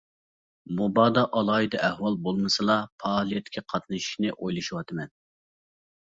مۇبادا 0.77 1.23
ئالاھىدە 1.41 1.81
ئەھۋال 1.87 2.15
بولمىسىلا 2.27 2.77
پائالىيەتكە 3.03 3.63
قاتنىشىشنى 3.73 4.33
ئويلىشىۋاتىمەن. 4.39 5.13